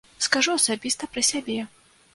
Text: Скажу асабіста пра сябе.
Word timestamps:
Скажу 0.27 0.55
асабіста 0.61 1.11
пра 1.15 1.27
сябе. 1.31 1.59